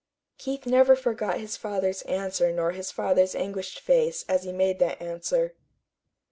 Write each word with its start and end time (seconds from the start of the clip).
Keith 0.39 0.65
never 0.65 0.95
forgot 0.95 1.39
his 1.39 1.55
father's 1.55 2.01
answer 2.09 2.51
nor 2.51 2.71
his 2.71 2.89
father's 2.89 3.35
anguished 3.35 3.79
face 3.79 4.25
as 4.27 4.45
he 4.45 4.51
made 4.51 4.79
that 4.79 4.99
answer. 4.99 5.53